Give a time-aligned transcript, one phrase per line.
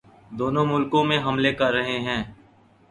[0.31, 2.21] دونوں ملکوں میں حملے کررہے ہیں